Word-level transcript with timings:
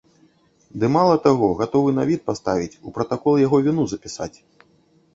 Ды, 0.83 0.89
мала 0.95 1.17
таго, 1.25 1.51
гатовы 1.59 1.93
на 1.99 2.03
від 2.13 2.21
паставіць, 2.33 2.75
у 2.87 2.97
пратакол 2.99 3.33
яго 3.45 3.57
віну 3.71 3.83
запісаць. 3.97 4.35